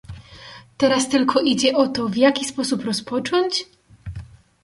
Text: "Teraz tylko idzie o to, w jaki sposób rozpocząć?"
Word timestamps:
"Teraz 0.77 1.09
tylko 1.09 1.39
idzie 1.41 1.77
o 1.77 1.87
to, 1.87 2.09
w 2.09 2.15
jaki 2.17 2.45
sposób 2.45 2.83
rozpocząć?" 2.85 3.65